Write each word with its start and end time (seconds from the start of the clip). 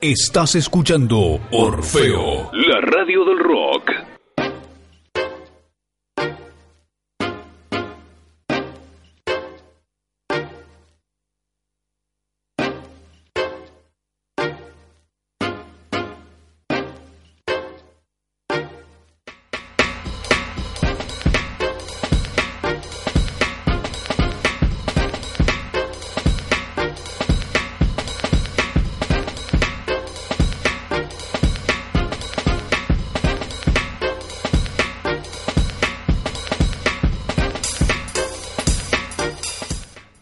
Estás 0.00 0.54
escuchando 0.56 1.40
Orfeo, 1.50 2.50
la 2.52 2.82
radio 2.82 3.24
del 3.24 3.38
rock. 3.38 3.90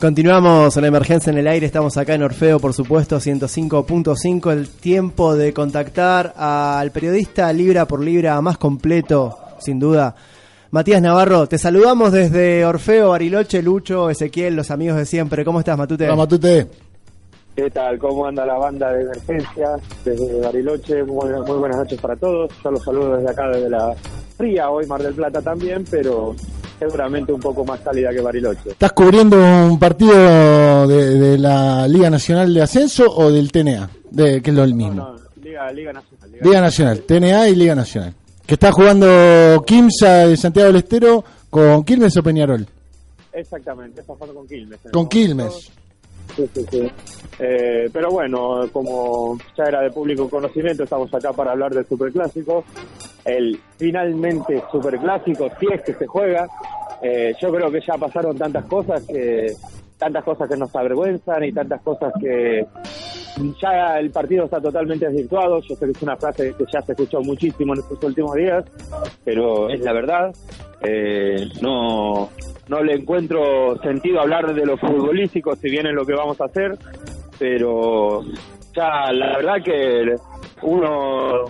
Continuamos 0.05 0.77
en 0.77 0.83
la 0.83 0.89
emergencia 0.89 1.31
en 1.31 1.39
el 1.39 1.47
aire, 1.47 1.65
estamos 1.65 1.97
acá 1.97 2.13
en 2.13 2.23
Orfeo, 2.23 2.61
por 2.61 2.75
supuesto, 2.75 3.17
105.5, 3.17 4.53
el 4.53 4.69
tiempo 4.69 5.35
de 5.35 5.55
contactar 5.55 6.35
al 6.37 6.91
periodista 6.91 7.51
libra 7.55 7.87
por 7.87 8.05
libra 8.05 8.39
más 8.43 8.59
completo, 8.59 9.39
sin 9.61 9.79
duda. 9.79 10.15
Matías 10.73 11.01
Navarro, 11.01 11.47
te 11.47 11.57
saludamos 11.57 12.13
desde 12.13 12.67
Orfeo, 12.67 13.09
Bariloche, 13.09 13.63
Lucho, 13.63 14.11
Ezequiel, 14.11 14.55
los 14.55 14.71
amigos 14.71 14.99
de 14.99 15.07
siempre. 15.07 15.43
¿Cómo 15.43 15.61
estás, 15.61 15.79
Matute? 15.79 16.05
Hola, 16.05 16.17
Matute. 16.17 16.67
¿Qué 17.57 17.71
tal? 17.71 17.99
¿Cómo 17.99 18.27
anda 18.27 18.45
la 18.45 18.59
banda 18.59 18.93
de 18.93 19.05
emergencia 19.05 19.71
desde 20.05 20.39
Bariloche? 20.39 21.03
Muy, 21.05 21.31
muy 21.31 21.57
buenas 21.57 21.79
noches 21.79 21.99
para 21.99 22.15
todos. 22.17 22.53
Yo 22.63 22.71
los 22.71 22.85
saludo 22.85 23.17
desde 23.17 23.31
acá, 23.31 23.49
desde 23.49 23.71
la 23.71 23.95
fría, 24.37 24.69
hoy 24.69 24.85
Mar 24.87 25.03
del 25.03 25.15
Plata 25.15 25.41
también, 25.41 25.83
pero 25.91 26.37
seguramente 26.87 27.33
un 27.33 27.41
poco 27.41 27.65
más 27.65 27.81
cálida 27.81 28.11
que 28.11 28.21
Bariloche. 28.21 28.71
¿Estás 28.71 28.93
cubriendo 28.93 29.37
un 29.37 29.79
partido 29.79 30.87
de, 30.87 31.19
de 31.19 31.39
la 31.39 31.89
Liga 31.89 32.11
Nacional 32.11 32.53
de 32.53 32.63
Ascenso 32.63 33.05
o 33.17 33.31
del 33.31 33.51
TNA? 33.51 33.91
De, 34.11 34.43
que 34.43 34.51
es 34.51 34.57
lo 34.57 34.67
mismo. 34.67 34.95
No, 34.95 35.13
no, 35.13 35.21
Liga, 35.43 35.73
Liga 35.73 35.93
Nacional. 35.93 36.31
Liga 36.31 36.45
Liga 36.45 36.61
Nacional, 36.61 37.01
TNA 37.01 37.49
y 37.49 37.57
Liga 37.57 37.75
Nacional. 37.75 38.15
Que 38.47 38.55
está 38.55 38.73
jugando 38.73 39.65
Quimsa 39.67 40.27
de 40.29 40.37
Santiago 40.37 40.69
del 40.69 40.77
Estero 40.77 41.25
con 41.49 41.85
Quilmes 41.85 42.17
o 42.17 42.23
Peñarol. 42.23 42.67
Exactamente, 43.33 44.01
está 44.01 44.13
jugando 44.15 44.35
con 44.35 44.47
Quilmes. 44.47 44.79
Con. 44.93 45.09
Quilmes. 45.09 45.71
Sí, 46.36 46.48
sí, 46.55 46.67
sí. 46.70 46.92
Eh, 47.39 47.89
pero 47.92 48.11
bueno, 48.11 48.69
como 48.72 49.39
ya 49.56 49.64
era 49.64 49.83
de 49.83 49.91
público 49.91 50.28
conocimiento, 50.28 50.84
estamos 50.84 51.12
acá 51.12 51.33
para 51.33 51.53
hablar 51.53 51.75
del 51.75 51.86
Superclásico. 51.86 52.64
El 53.25 53.58
finalmente 53.77 54.62
Superclásico, 54.70 55.48
si 55.58 55.67
es 55.72 55.83
que 55.83 55.95
se 55.95 56.06
juega. 56.06 56.47
Eh, 57.02 57.34
yo 57.41 57.52
creo 57.52 57.70
que 57.70 57.80
ya 57.80 57.95
pasaron 57.98 58.36
tantas 58.36 58.64
cosas 58.67 59.02
que 59.07 59.52
tantas 59.99 60.25
cosas 60.25 60.49
que 60.49 60.57
nos 60.57 60.75
avergüenzan 60.75 61.45
y 61.45 61.53
tantas 61.53 61.81
cosas 61.83 62.13
que 62.21 62.67
ya 63.61 63.99
el 63.99 64.11
partido 64.11 64.45
está 64.45 64.61
totalmente 64.61 65.07
desvirtuado. 65.07 65.61
Yo 65.61 65.75
sé 65.75 65.87
que 65.87 65.93
es 65.93 66.03
una 66.03 66.17
frase 66.17 66.55
que 66.57 66.65
ya 66.73 66.81
se 66.83 66.93
escuchó 66.93 67.21
muchísimo 67.21 67.75
en 67.75 67.81
estos 67.81 68.03
últimos 68.03 68.35
días, 68.35 68.65
pero 69.25 69.69
es 69.69 69.81
la 69.81 69.93
verdad. 69.93 70.35
Eh, 70.83 71.49
no, 71.61 72.29
no 72.69 72.83
le 72.83 72.95
encuentro 72.95 73.77
sentido 73.83 74.21
hablar 74.21 74.55
de 74.55 74.67
lo 74.67 74.77
futbolístico, 74.77 75.57
si 75.57 75.71
bien 75.71 75.87
es 75.87 75.95
lo 75.95 76.05
que 76.05 76.15
vamos 76.15 76.41
a 76.41 76.45
hacer, 76.45 76.77
pero 77.39 78.23
ya 78.75 79.13
la 79.13 79.37
verdad 79.37 79.63
que 79.63 80.15
uno 80.63 81.45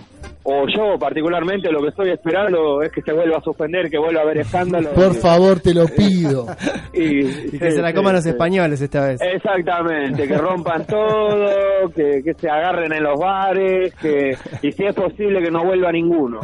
o 0.47 0.65
yo 0.67 0.97
particularmente 0.99 1.71
lo 1.71 1.81
que 1.81 1.89
estoy 1.89 2.11
esperando 2.11 2.81
es 2.83 2.91
que 2.91 3.01
se 3.01 3.11
vuelva 3.13 3.37
a 3.37 3.41
suspender, 3.41 3.89
que 3.89 3.97
vuelva 3.97 4.21
a 4.21 4.23
haber 4.23 4.37
escándalo. 4.39 4.91
Por 4.91 5.11
Y- 5.11 5.15
favor, 5.15 5.59
te 5.59 5.73
lo 5.73 5.85
pido. 5.87 6.45
Y, 6.93 7.25
Y 7.55 7.59
que 7.59 7.71
se 7.71 7.81
la 7.81 7.93
coman 7.93 8.13
los 8.15 8.25
españoles 8.25 8.79
esta 8.79 9.07
vez. 9.07 9.19
Exactamente, 9.21 10.27
que 10.27 10.37
rompan 10.37 10.85
todo, 10.85 11.89
que, 11.95 12.21
que 12.23 12.33
se 12.35 12.49
agarren 12.49 12.93
en 12.93 13.03
los 13.03 13.19
bares, 13.19 13.93
que 13.95 14.37
y 14.61 14.71
si 14.71 14.83
es 14.85 14.93
posible 14.95 15.41
que 15.41 15.49
no 15.51 15.65
vuelva 15.65 15.91
ninguno. 15.91 16.39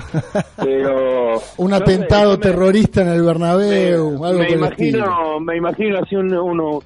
Pero 0.58 1.34
Un 1.58 1.70
no 1.72 1.78
sé, 1.78 1.84
atentado 1.84 2.32
me- 2.32 2.38
terrorista 2.38 3.02
en 3.02 3.10
el 3.10 3.24
Bernabéu, 3.24 4.20
me, 4.20 4.28
algo 4.28 4.40
me 4.40 4.52
imagino, 4.52 5.40
me 5.40 5.58
imagino 5.58 6.00
así 6.00 6.16
un, 6.16 6.34
uno 6.36 6.80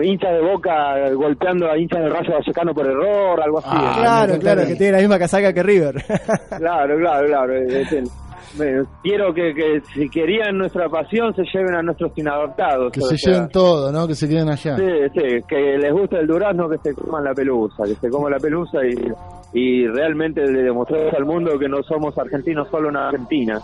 hincha 0.00 0.28
de 0.30 0.40
boca 0.40 1.10
golpeando 1.14 1.70
a 1.70 1.76
hincha 1.76 1.98
de 1.98 2.08
Rayo 2.08 2.32
Vallecano 2.32 2.72
por 2.72 2.86
error, 2.86 3.42
algo 3.42 3.58
así. 3.58 3.68
Ah, 3.70 3.96
claro, 3.98 4.38
claro, 4.38 4.66
que 4.66 4.76
tiene 4.76 4.92
la 4.92 4.98
misma 4.98 5.18
casaca 5.18 5.52
que 5.52 5.62
River. 5.62 6.02
Claro, 6.56 6.96
claro, 6.96 7.26
claro. 7.26 7.54
es 7.54 7.92
quiero 9.02 9.32
que, 9.34 9.54
que 9.54 9.80
si 9.94 10.08
querían 10.08 10.58
nuestra 10.58 10.88
pasión 10.88 11.34
se 11.34 11.42
lleven 11.52 11.74
a 11.74 11.82
nuestros 11.82 12.12
inadaptados. 12.16 12.92
Que 12.92 13.00
se 13.00 13.16
sea, 13.16 13.32
lleven 13.32 13.48
todo, 13.50 13.92
¿no? 13.92 14.06
Que 14.06 14.14
se 14.14 14.28
queden 14.28 14.48
allá. 14.48 14.76
Sí, 14.76 14.84
sí, 15.14 15.38
que 15.48 15.78
les 15.78 15.92
gusta 15.92 16.18
el 16.18 16.26
durazno, 16.26 16.68
que 16.68 16.78
se 16.78 16.94
coman 16.94 17.24
la 17.24 17.34
pelusa, 17.34 17.84
que 17.84 17.94
se 17.94 18.10
coman 18.10 18.32
la 18.32 18.38
pelusa 18.38 18.78
y, 18.84 18.94
y 19.58 19.86
realmente 19.86 20.42
le 20.42 20.62
demostramos 20.62 21.12
al 21.14 21.24
mundo 21.24 21.58
que 21.58 21.68
no 21.68 21.82
somos 21.82 22.16
argentinos 22.18 22.68
solo 22.70 22.88
en 22.88 22.96
Argentina 22.96 23.60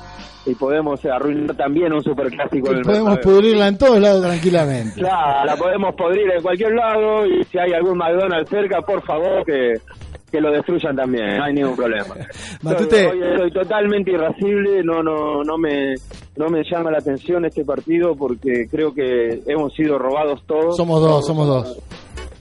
y 0.46 0.54
podemos 0.54 1.04
arruinar 1.04 1.56
también 1.56 1.92
un 1.92 2.02
superclásico 2.02 2.70
en 2.70 2.78
el 2.78 2.82
podemos 2.82 3.18
pudrirla 3.18 3.68
en 3.68 3.78
todos 3.78 4.00
lados 4.00 4.22
tranquilamente. 4.22 4.94
Claro, 5.00 5.44
la 5.44 5.56
podemos 5.56 5.94
podrir 5.94 6.30
en 6.30 6.42
cualquier 6.42 6.74
lado 6.74 7.26
y 7.26 7.44
si 7.44 7.58
hay 7.58 7.72
algún 7.72 7.98
McDonald's 7.98 8.50
cerca, 8.50 8.80
por 8.82 9.02
favor, 9.02 9.44
que, 9.44 9.74
que 10.30 10.40
lo 10.40 10.50
destruyan 10.50 10.96
también, 10.96 11.36
no 11.36 11.44
hay 11.44 11.54
ningún 11.54 11.76
problema. 11.76 12.14
Matute. 12.62 13.10
Soy, 13.36 13.50
totalmente 13.50 14.10
irascible, 14.12 14.82
no, 14.82 15.02
no, 15.02 15.42
no 15.42 15.58
me, 15.58 15.94
no 16.36 16.48
me 16.48 16.62
llama 16.64 16.90
la 16.90 16.98
atención 16.98 17.44
este 17.44 17.64
partido 17.64 18.14
porque 18.16 18.66
creo 18.70 18.92
que 18.92 19.42
hemos 19.46 19.72
sido 19.74 19.98
robados 19.98 20.42
todos. 20.46 20.76
Somos 20.76 21.00
dos, 21.00 21.26
somos 21.26 21.46
dos. 21.46 21.78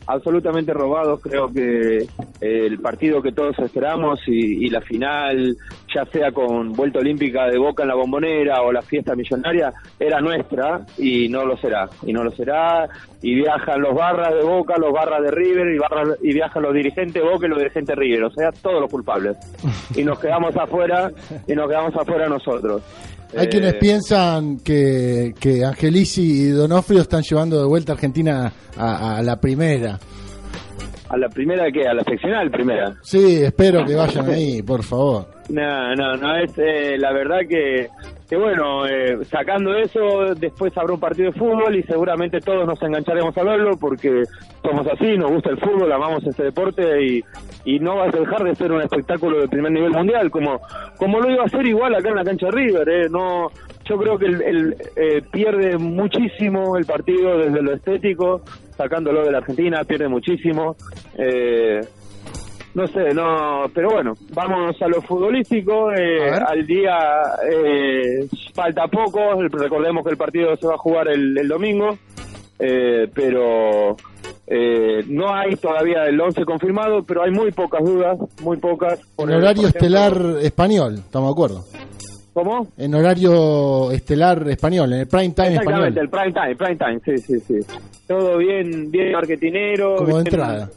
absolutamente 0.07 0.73
robados. 0.73 1.19
Creo 1.21 1.47
que 1.51 1.97
eh, 1.97 2.07
el 2.41 2.79
partido 2.79 3.21
que 3.21 3.31
todos 3.31 3.57
esperamos 3.59 4.19
y, 4.27 4.65
y 4.65 4.69
la 4.69 4.81
final, 4.81 5.55
ya 5.97 6.05
sea 6.11 6.31
con 6.31 6.73
vuelta 6.73 6.99
olímpica 6.99 7.47
de 7.47 7.57
Boca 7.57 7.81
en 7.83 7.89
la 7.89 7.95
bombonera 7.95 8.61
o 8.61 8.71
la 8.71 8.81
fiesta 8.83 9.15
millonaria, 9.15 9.73
era 9.99 10.21
nuestra 10.21 10.85
y 10.97 11.27
no 11.27 11.43
lo 11.45 11.57
será. 11.57 11.89
Y 12.05 12.13
no 12.13 12.23
lo 12.23 12.31
será. 12.31 12.87
Y 13.21 13.33
viajan 13.33 13.81
los 13.81 13.95
barras 13.95 14.33
de 14.35 14.43
Boca, 14.43 14.75
los 14.77 14.93
barras 14.93 15.21
de 15.23 15.31
River 15.31 15.73
y, 15.73 15.77
barras, 15.79 16.17
y 16.21 16.33
viajan 16.33 16.61
los 16.63 16.73
dirigentes 16.73 17.15
de 17.21 17.27
Boca 17.27 17.47
y 17.47 17.49
los 17.49 17.57
dirigentes 17.57 17.95
de 17.95 18.01
River. 18.01 18.23
O 18.25 18.31
sea, 18.31 18.51
todos 18.51 18.81
los 18.81 18.91
culpables. 18.91 19.37
Y 19.95 20.03
nos 20.03 20.19
quedamos 20.19 20.55
afuera 20.55 21.11
y 21.47 21.53
nos 21.53 21.67
quedamos 21.67 21.95
afuera 21.95 22.27
nosotros. 22.29 22.83
Hay 23.35 23.47
Eh, 23.47 23.49
quienes 23.49 23.73
piensan 23.75 24.59
que, 24.59 25.33
que 25.39 25.65
Angelici 25.65 26.43
y 26.43 26.49
Donofrio 26.49 27.01
están 27.01 27.23
llevando 27.23 27.59
de 27.59 27.67
vuelta 27.67 27.91
a 27.93 27.95
Argentina 27.95 28.51
a, 28.77 29.17
a 29.17 29.23
la 29.23 29.35
primera. 29.39 29.99
¿A 31.09 31.17
la 31.17 31.29
primera 31.29 31.71
que 31.71 31.87
¿A 31.87 31.93
la 31.93 32.03
seccional 32.03 32.51
primera? 32.51 32.93
Sí, 33.01 33.43
espero 33.43 33.85
que 33.85 33.95
vayan 33.95 34.29
ahí, 34.29 34.61
por 34.61 34.83
favor. 34.83 35.25
No, 35.49 35.95
no, 35.95 36.15
no, 36.17 36.35
es 36.37 36.51
eh, 36.57 36.97
la 36.97 37.13
verdad 37.13 37.39
que, 37.47 37.87
que 38.29 38.35
bueno, 38.35 38.85
eh, 38.85 39.23
sacando 39.25 39.73
eso, 39.77 40.35
después 40.37 40.77
habrá 40.77 40.93
un 40.93 40.99
partido 40.99 41.31
de 41.31 41.39
fútbol 41.39 41.77
y 41.77 41.83
seguramente 41.83 42.39
todos 42.39 42.67
nos 42.67 42.81
engancharemos 42.81 43.37
a 43.37 43.43
verlo 43.43 43.77
porque 43.79 44.23
somos 44.61 44.85
así, 44.87 45.17
nos 45.17 45.31
gusta 45.31 45.51
el 45.51 45.59
fútbol, 45.59 45.89
amamos 45.89 46.25
este 46.27 46.43
deporte 46.43 46.83
y, 47.01 47.23
y 47.63 47.79
no 47.79 47.95
va 47.95 48.05
a 48.05 48.11
dejar 48.11 48.43
de 48.43 48.55
ser 48.55 48.73
un 48.73 48.81
espectáculo 48.81 49.39
de 49.39 49.47
primer 49.47 49.71
nivel 49.71 49.91
mundial, 49.91 50.29
como, 50.29 50.59
como 50.97 51.21
lo 51.21 51.31
iba 51.31 51.45
a 51.45 51.49
ser 51.49 51.65
igual 51.65 51.95
acá 51.95 52.09
en 52.09 52.15
la 52.15 52.25
cancha 52.25 52.47
de 52.47 52.51
River, 52.51 52.89
eh, 52.89 53.07
no, 53.09 53.47
yo 53.85 53.97
creo 53.97 54.17
que 54.17 54.25
el, 54.25 54.41
el, 54.41 54.75
eh, 54.97 55.21
pierde 55.31 55.77
muchísimo 55.77 56.75
el 56.75 56.85
partido 56.85 57.37
desde 57.37 57.61
lo 57.61 57.73
estético, 57.73 58.41
sacándolo 58.77 59.23
de 59.25 59.31
la 59.31 59.39
Argentina, 59.39 59.83
pierde 59.83 60.07
muchísimo. 60.07 60.75
Eh, 61.17 61.81
no 62.75 62.85
sé, 62.87 63.11
no, 63.13 63.65
pero 63.73 63.89
bueno, 63.89 64.13
vamos 64.33 64.79
a 64.81 64.87
lo 64.87 65.01
futbolístico. 65.01 65.91
eh, 65.93 66.29
A 66.29 66.51
al 66.51 66.65
día 66.67 66.95
eh, 67.51 68.27
falta 68.53 68.87
poco, 68.87 69.19
recordemos 69.51 70.03
que 70.03 70.11
el 70.11 70.17
partido 70.17 70.55
se 70.55 70.67
va 70.67 70.75
a 70.75 70.77
jugar 70.77 71.07
el, 71.07 71.37
el 71.37 71.47
domingo, 71.47 71.97
eh, 72.59 73.07
pero 73.13 73.95
Eh, 74.49 75.03
no 75.09 75.33
hay 75.35 75.57
todavía 75.57 76.05
el 76.05 76.21
11 76.21 76.45
confirmado, 76.45 77.03
pero 77.03 77.21
hay 77.23 77.31
muy 77.31 77.51
pocas 77.51 77.83
dudas, 77.83 78.17
muy 78.41 78.55
pocas. 78.55 78.97
En 79.17 79.29
horario 79.33 79.67
estelar 79.67 80.13
español, 80.41 80.99
estamos 80.99 81.27
de 81.27 81.33
acuerdo. 81.33 81.65
¿Cómo? 82.37 82.67
En 82.77 82.93
horario 82.93 83.89
estelar 83.91 84.47
español, 84.47 84.93
en 84.93 84.99
el 84.99 85.07
prime 85.07 85.31
time 85.33 85.55
español. 85.55 85.87
Exactamente, 85.87 85.99
el 86.01 86.09
prime 86.09 86.31
time, 86.33 86.55
prime 86.55 86.75
time, 86.75 86.99
sí, 87.03 87.17
sí, 87.17 87.39
sí. 87.39 87.77
Todo 88.07 88.37
bien, 88.37 88.91
bien 88.91 89.11
marketinero. 89.11 89.95
Como 89.95 90.07
de 90.09 90.13
bien- 90.13 90.27
entrada. 90.27 90.69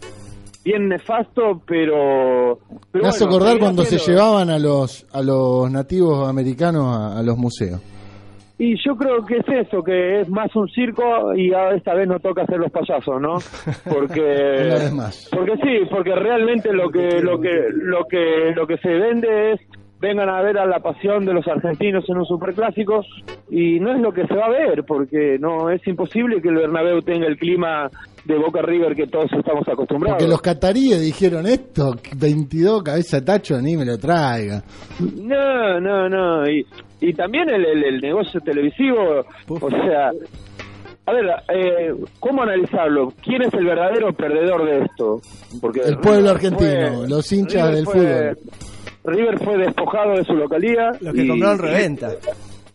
Bien 0.65 0.89
nefasto, 0.89 1.61
pero... 1.67 2.59
pero 2.91 3.03
Me 3.05 3.09
hace 3.11 3.25
bueno, 3.25 3.37
acordar 3.37 3.59
cuando 3.59 3.85
se 3.85 3.99
llevaban 3.99 4.49
a 4.49 4.59
los 4.59 5.07
a 5.12 5.21
los 5.23 5.71
nativos 5.71 6.27
americanos 6.27 6.97
a, 6.97 7.19
a 7.19 7.23
los 7.23 7.37
museos. 7.37 7.79
Y 8.59 8.75
yo 8.83 8.95
creo 8.97 9.25
que 9.27 9.37
es 9.39 9.67
eso, 9.69 9.83
que 9.83 10.21
es 10.23 10.29
más 10.31 10.55
un 10.57 10.67
circo 10.69 11.35
y 11.35 11.53
a 11.53 11.71
esta 11.75 11.93
vez 11.95 12.09
no 12.09 12.19
toca 12.21 12.43
hacer 12.43 12.59
los 12.59 12.71
payasos, 12.73 13.21
¿no? 13.21 13.37
Porque 13.91 14.21
Una 14.67 14.75
vez 14.77 14.93
más. 14.93 15.29
porque 15.31 15.53
sí, 15.62 15.87
porque 15.91 16.15
realmente 16.15 16.73
lo 16.73 16.91
que 16.91 17.21
lo 17.21 17.39
que 17.39 17.51
lo 17.75 18.05
que 18.07 18.53
lo 18.57 18.67
que 18.67 18.77
se 18.79 18.89
vende 18.91 19.53
es 19.53 19.61
vengan 20.00 20.29
a 20.31 20.41
ver 20.43 20.56
a 20.58 20.67
la 20.67 20.81
pasión 20.81 21.25
de 21.26 21.35
los 21.35 21.47
argentinos 21.47 22.05
en 22.08 22.17
un 22.19 22.25
superclásico 22.25 23.02
y 23.50 23.79
no 23.81 23.93
es 23.94 24.00
lo 24.00 24.12
que 24.12 24.26
se 24.26 24.35
va 24.35 24.47
a 24.47 24.50
ver 24.50 24.82
porque 24.85 25.37
no 25.38 25.69
es 25.70 25.87
imposible 25.87 26.41
que 26.41 26.49
el 26.49 26.55
Bernabéu 26.56 27.02
tenga 27.02 27.26
el 27.26 27.37
clima 27.37 27.91
de 28.25 28.37
Boca 28.38 28.62
River 28.62 28.94
que 28.94 29.06
todos 29.06 29.31
estamos 29.32 29.67
acostumbrados. 29.69 30.19
Porque 30.19 30.31
los 30.31 30.41
cataríes 30.43 31.00
dijeron 31.00 31.47
esto, 31.47 31.94
22 32.17 32.82
cabeza 32.82 33.25
tacho, 33.25 33.61
ni 33.61 33.76
me 33.76 33.85
lo 33.85 33.99
traiga. 33.99 34.62
No, 35.17 35.81
no, 35.81 36.08
no. 36.08 36.49
Y, 36.50 36.64
y 37.00 37.12
también 37.14 37.49
el, 37.50 37.64
el- 37.64 37.85
el 37.85 38.00
negocio 38.00 38.41
televisivo, 38.41 39.25
o 39.49 39.70
sea, 39.70 40.11
a 41.06 41.12
ver, 41.12 41.25
eh, 41.55 41.94
¿cómo 42.20 42.43
analizarlo? 42.43 43.08
¿Quién 43.23 43.43
es 43.43 43.52
el 43.55 43.64
verdadero 43.64 44.12
perdedor 44.12 44.64
de 44.67 44.79
esto? 44.85 45.20
Porque 45.61 45.81
El 45.81 45.97
pueblo 45.99 46.31
argentino, 46.31 46.99
fue- 46.99 47.08
los 47.08 47.32
hinchas 47.32 47.69
River 47.69 47.75
del 47.75 47.85
fue- 47.85 48.35
fútbol. 48.35 48.70
River 49.05 49.38
fue 49.43 49.56
despojado 49.58 50.12
de 50.17 50.25
su 50.25 50.35
localidad. 50.35 50.91
Los 51.00 51.14
que 51.14 51.23
y- 51.25 51.29
compraron 51.29 51.58
reventa. 51.58 52.11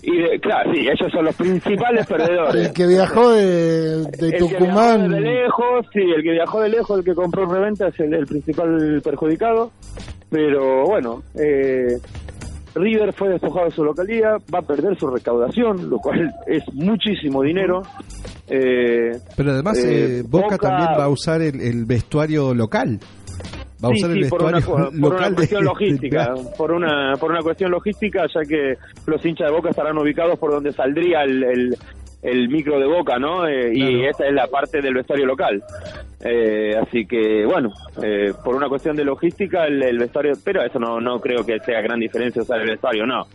Y, 0.01 0.17
de- 0.21 0.39
claro, 0.39 0.71
sí, 0.71 0.81
ellos 0.81 1.11
son 1.11 1.25
los 1.25 1.35
principales 1.35 2.05
perdedores. 2.07 2.67
El 2.67 2.73
que 2.73 2.85
viajó 2.87 3.31
de, 3.31 3.45
de 4.03 4.03
El 4.27 4.31
que 4.33 4.37
Tucumán. 4.37 5.07
viajó 5.09 5.15
de 5.15 5.21
lejos, 5.21 5.85
sí, 5.93 5.99
el 6.15 6.21
que 6.23 6.31
viajó 6.31 6.61
de 6.61 6.69
lejos, 6.69 6.99
el 6.99 7.05
que 7.05 7.15
compró 7.15 7.45
reventa 7.47 7.87
es 7.87 7.99
el, 7.99 8.13
el 8.13 8.25
principal 8.27 9.01
perjudicado. 9.03 9.71
Pero 10.29 10.85
bueno, 10.85 11.23
eh, 11.35 11.97
River 12.75 13.13
fue 13.13 13.29
despojado 13.29 13.65
de 13.65 13.71
su 13.71 13.83
localidad, 13.83 14.37
va 14.53 14.59
a 14.59 14.61
perder 14.61 14.97
su 14.99 15.07
recaudación, 15.07 15.89
lo 15.89 15.97
cual 15.97 16.31
es 16.47 16.63
muchísimo 16.73 17.41
dinero. 17.41 17.81
Eh, 18.47 19.11
Pero 19.35 19.51
además 19.53 19.77
eh, 19.83 20.19
eh, 20.19 20.23
Boca, 20.27 20.55
Boca- 20.55 20.57
también 20.69 20.89
va 20.99 21.05
a 21.05 21.09
usar 21.09 21.41
el, 21.41 21.59
el 21.61 21.85
vestuario 21.85 22.53
local. 22.53 22.99
Va 23.85 23.91
a 23.91 23.95
sí, 23.95 24.03
usar 24.03 24.11
sí, 24.13 24.19
el 24.23 24.29
por 24.29 24.43
una, 24.43 24.59
por 24.61 24.79
una 24.81 24.89
local 25.09 25.35
cuestión 25.35 25.61
de- 25.61 25.65
logística, 25.65 26.33
por 26.57 26.71
una 26.71 27.13
por 27.19 27.31
una 27.31 27.41
cuestión 27.41 27.71
logística, 27.71 28.25
ya 28.33 28.41
que 28.47 28.75
los 29.05 29.25
hinchas 29.25 29.47
de 29.49 29.55
Boca 29.55 29.69
estarán 29.69 29.97
ubicados 29.97 30.37
por 30.39 30.51
donde 30.51 30.71
saldría 30.71 31.23
el, 31.23 31.43
el, 31.43 31.75
el 32.21 32.49
micro 32.49 32.79
de 32.79 32.87
Boca, 32.87 33.17
¿no? 33.19 33.47
Eh, 33.47 33.71
Y 33.73 34.05
esa 34.05 34.25
es 34.27 34.33
la 34.33 34.47
parte 34.47 34.81
del 34.81 34.93
vestuario 34.95 35.25
local. 35.25 35.61
Eh, 36.27 36.75
así 36.81 37.05
que, 37.05 37.45
bueno, 37.45 37.71
eh, 38.01 38.33
por 38.43 38.55
una 38.55 38.67
cuestión 38.67 38.95
de 38.95 39.03
logística, 39.05 39.65
el, 39.67 39.83
el 39.83 39.99
vestuario, 39.99 40.33
pero 40.43 40.63
eso 40.63 40.79
no, 40.79 40.99
no 40.99 41.19
creo 41.19 41.45
que 41.45 41.59
sea 41.59 41.81
gran 41.81 41.99
diferencia 41.99 42.41
usar 42.41 42.61
el 42.61 42.69
vestuario, 42.69 43.05
no. 43.05 43.25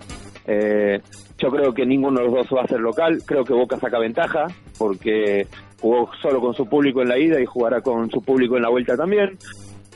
Eh, 0.47 1.01
yo 1.39 1.49
creo 1.51 1.73
que 1.73 1.87
ninguno 1.87 2.19
de 2.21 2.27
los 2.27 2.35
dos 2.35 2.49
va 2.59 2.63
a 2.63 2.67
ser 2.67 2.81
local, 2.81 3.19
creo 3.25 3.45
que 3.45 3.53
Boca 3.53 3.79
saca 3.79 3.99
ventaja, 4.01 4.47
porque 4.79 5.47
jugó 5.81 6.11
solo 6.21 6.41
con 6.41 6.55
su 6.55 6.67
público 6.67 7.01
en 7.03 7.09
la 7.09 7.19
ida 7.19 7.41
y 7.41 7.47
jugará 7.47 7.81
con 7.81 8.11
su 8.11 8.21
público 8.23 8.57
en 8.57 8.63
la 8.63 8.71
vuelta 8.71 8.97
también. 8.97 9.39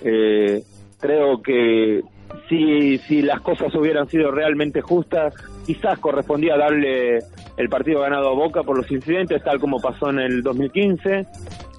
Eh, 0.03 0.63
creo 1.01 1.43
que 1.43 2.03
si, 2.49 2.99
si 2.99 3.23
las 3.23 3.41
cosas 3.41 3.75
hubieran 3.75 4.09
sido 4.09 4.31
realmente 4.31 4.81
justas, 4.81 5.35
quizás 5.67 5.99
correspondía 5.99 6.57
darle 6.57 7.19
el 7.57 7.69
partido 7.69 8.01
ganado 8.01 8.31
a 8.31 8.35
Boca 8.35 8.63
por 8.63 8.77
los 8.77 8.91
incidentes, 8.91 9.43
tal 9.43 9.59
como 9.59 9.81
pasó 9.81 10.11
en 10.11 10.19
el 10.19 10.43
2015, 10.43 11.27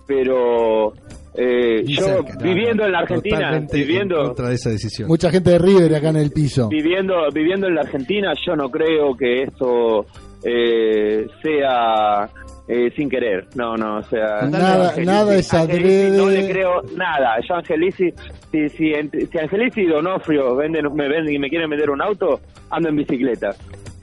pero 0.07 0.94
eh, 1.38 1.83
yo 1.85 2.03
cerca, 2.03 2.38
viviendo 2.41 2.83
no, 2.83 2.85
en 2.85 2.91
la 2.94 3.00
Argentina, 3.00 3.67
viviendo 3.71 4.23
contra 4.23 4.50
de 4.50 4.56
esa 4.56 4.69
decisión. 4.69 5.07
Mucha 5.07 5.29
gente 5.29 5.51
de 5.51 5.59
River 5.59 5.95
acá 5.95 6.09
en 6.09 6.17
el 6.17 6.31
piso. 6.31 6.69
viviendo 6.69 7.15
viviendo 7.33 7.67
en 7.67 7.75
la 7.75 7.81
Argentina, 7.81 8.33
yo 8.45 8.56
no 8.56 8.69
creo 8.69 9.15
que 9.17 9.44
esto 9.44 10.06
eh, 10.44 11.27
sea 11.44 12.29
eh, 12.67 12.91
sin 12.95 13.09
querer. 13.09 13.47
No, 13.56 13.75
no, 13.77 13.97
o 13.97 14.03
sea, 14.03 14.41
Nada- 14.50 14.91
Angelici- 14.94 15.06
nada 15.06 15.35
es 15.35 15.53
Angelici 15.53 16.17
No 16.17 16.23
adrede. 16.25 16.41
le 16.44 16.51
creo 16.51 16.81
nada. 16.95 17.35
Yo 17.47 17.56
Angelici, 17.56 18.12
si 18.51 18.69
si, 18.69 18.94
si 19.31 19.38
Angelici 19.39 19.81
y 19.81 19.88
Donofrio 19.88 20.56
venden 20.56 20.94
me 20.95 21.07
venden 21.07 21.33
y 21.35 21.39
me 21.39 21.50
quieren 21.50 21.69
vender 21.69 21.89
un 21.89 22.01
auto, 22.01 22.39
ando 22.71 22.89
en 22.89 22.95
bicicleta. 22.95 23.51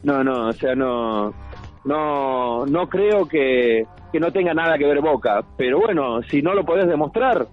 No, 0.05 0.23
no, 0.25 0.49
o 0.49 0.53
sea, 0.53 0.75
no 0.75 1.33
no 1.85 2.65
no 2.67 2.89
creo 2.89 3.27
que 3.27 3.85
que 4.13 4.21
no 4.21 4.31
tenga 4.31 4.53
nada 4.55 4.77
que 4.77 4.87
ver 4.87 5.01
Boca, 5.01 5.43
pero 5.57 5.81
bueno, 5.81 6.23
si 6.25 6.43
no 6.43 6.53
lo 6.55 6.65
podés 6.65 6.87
demostrar, 6.87 7.47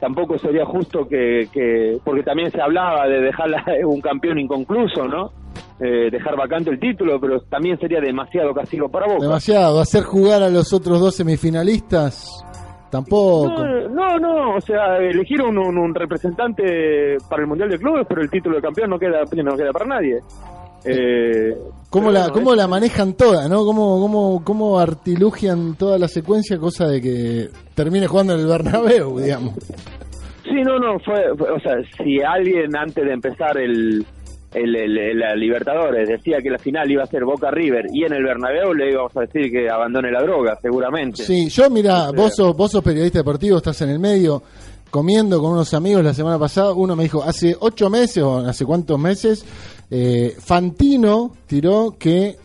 tampoco 0.00 0.38
sería 0.38 0.64
justo 0.64 1.08
que, 1.08 1.48
que 1.52 1.98
porque 2.04 2.22
también 2.22 2.50
se 2.52 2.60
hablaba 2.60 3.08
de 3.08 3.20
dejar 3.20 3.50
un 3.84 4.00
campeón 4.00 4.38
inconcluso, 4.38 5.06
¿no? 5.08 5.32
Eh, 5.80 6.08
dejar 6.10 6.36
vacante 6.36 6.70
el 6.70 6.78
título, 6.78 7.20
pero 7.20 7.40
también 7.50 7.76
sería 7.78 8.00
demasiado 8.00 8.54
castigo 8.54 8.88
para 8.88 9.06
Boca. 9.06 9.22
Demasiado. 9.24 9.80
Hacer 9.80 10.04
jugar 10.04 10.42
a 10.42 10.48
los 10.48 10.72
otros 10.72 11.00
dos 11.00 11.16
semifinalistas. 11.16 12.30
Tampoco. 12.90 13.48
No, 13.48 13.88
no, 13.88 14.18
no, 14.18 14.56
o 14.56 14.60
sea, 14.60 14.98
elegir 14.98 15.42
un, 15.42 15.58
un- 15.58 15.76
un 15.76 15.94
representante 15.94 17.16
para 17.28 17.42
el 17.42 17.48
Mundial 17.48 17.70
de 17.70 17.78
Clubes, 17.78 18.06
pero 18.08 18.22
el 18.22 18.30
título 18.30 18.56
de 18.56 18.62
campeón 18.62 18.90
no 18.90 18.98
queda, 19.00 19.22
no 19.42 19.56
queda 19.56 19.72
para 19.72 19.86
nadie. 19.86 20.20
Eh, 20.84 21.56
¿Cómo 21.90 22.10
la, 22.12 22.20
bueno, 22.28 22.34
cómo 22.34 22.50
es- 22.52 22.56
la 22.58 22.68
manejan 22.68 23.14
toda, 23.14 23.48
no? 23.48 23.64
¿Cómo, 23.64 23.98
cómo, 24.00 24.44
¿Cómo 24.44 24.78
artilugian 24.78 25.74
toda 25.76 25.98
la 25.98 26.06
secuencia, 26.06 26.56
cosa 26.58 26.86
de 26.86 27.00
que 27.00 27.48
termine 27.74 28.06
jugando 28.06 28.34
en 28.34 28.40
el 28.40 28.46
Bernabéu, 28.46 29.18
digamos? 29.18 29.54
Sí, 30.44 30.60
no, 30.62 30.78
no, 30.78 30.98
fue, 31.00 31.14
fue- 31.36 31.50
o 31.50 31.58
sea, 31.58 31.74
si 31.96 32.20
alguien 32.20 32.76
antes 32.76 33.02
de 33.04 33.12
empezar 33.12 33.56
el, 33.58 34.04
el, 34.54 34.74
el- 34.76 34.96
el- 34.98 35.18
la 35.18 35.34
Libertadores 35.34 36.08
decía 36.08 36.38
que 36.42 36.50
la 36.50 36.58
final 36.58 36.90
iba 36.90 37.02
a 37.02 37.06
ser 37.06 37.24
Boca 37.24 37.50
River 37.50 37.86
y 37.92 38.04
en 38.04 38.12
el 38.14 38.24
Bernabéu 38.24 38.72
le 38.72 38.90
íbamos 38.92 39.16
a 39.16 39.20
decir 39.22 39.50
que 39.50 39.68
abandone 39.68 40.10
la 40.10 40.22
droga, 40.22 40.56
seguramente. 40.62 41.22
Sí, 41.24 41.48
yo 41.48 41.68
mira, 41.70 42.08
Sí. 42.10 42.16
vos 42.16 42.32
sos, 42.36 42.56
vos 42.56 42.70
sos 42.70 42.82
periodista 42.84 43.18
deportivo, 43.18 43.56
estás 43.58 43.80
en 43.82 43.90
el 43.90 43.98
medio, 43.98 44.42
comiendo 44.90 45.40
con 45.40 45.52
unos 45.52 45.74
amigos 45.74 46.04
la 46.04 46.14
semana 46.14 46.38
pasada, 46.38 46.72
uno 46.72 46.94
me 46.94 47.02
dijo, 47.02 47.22
hace 47.22 47.56
ocho 47.58 47.90
meses 47.90 48.22
o 48.22 48.38
hace 48.38 48.64
cuántos 48.64 48.96
meses, 48.98 49.44
eh, 49.90 50.34
Fantino 50.38 51.32
tiró 51.46 51.96
que 51.98 52.36